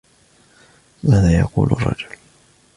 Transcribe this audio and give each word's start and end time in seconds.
ماذا 1.03 1.39
يقول 1.39 1.71
الرجل؟ 1.71 2.07